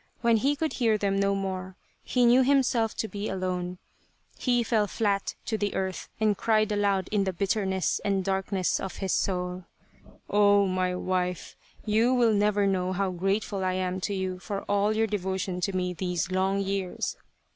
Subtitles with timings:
[0.21, 3.77] When he could hear them no more, he knew himself to be 169 Tsubosaka alone.
[4.57, 8.95] He fell flat to the earth and cried aloud in the bitterness and darkness of
[8.95, 9.65] his soul."
[10.27, 10.65] Oh!
[10.65, 15.05] my wife, you will never know how grateful I am to you for all your
[15.05, 17.15] devotion to me these long years.